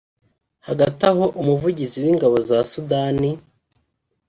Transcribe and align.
Hagati 0.67 1.01
aho 1.11 1.25
umuvugizi 1.41 1.97
w’ingabo 2.05 2.35
za 2.47 2.59
Sudani 2.71 3.29